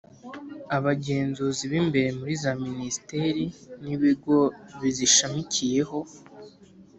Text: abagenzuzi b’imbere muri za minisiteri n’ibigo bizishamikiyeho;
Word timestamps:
abagenzuzi 0.77 1.63
b’imbere 1.71 2.09
muri 2.19 2.33
za 2.43 2.51
minisiteri 2.65 3.45
n’ibigo 3.83 4.37
bizishamikiyeho; 4.81 5.99